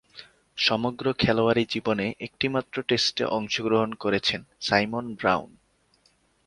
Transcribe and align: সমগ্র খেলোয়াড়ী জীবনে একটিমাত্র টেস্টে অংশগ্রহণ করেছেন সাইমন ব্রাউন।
সমগ্র 0.57 1.05
খেলোয়াড়ী 1.13 1.63
জীবনে 1.69 2.13
একটিমাত্র 2.19 2.75
টেস্টে 2.81 3.23
অংশগ্রহণ 3.31 3.93
করেছেন 3.93 4.41
সাইমন 4.59 5.05
ব্রাউন। 5.13 5.51